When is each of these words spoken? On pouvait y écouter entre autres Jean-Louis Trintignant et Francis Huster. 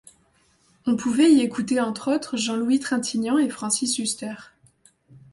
On 0.87 0.95
pouvait 0.95 1.31
y 1.31 1.41
écouter 1.41 1.79
entre 1.79 2.11
autres 2.15 2.35
Jean-Louis 2.35 2.79
Trintignant 2.79 3.37
et 3.37 3.49
Francis 3.51 3.99
Huster. 3.99 4.33